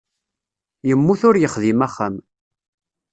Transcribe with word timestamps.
Yemmut 0.87 1.21
ur 1.29 1.35
yexdim 1.39 1.79
axxam. 1.87 2.15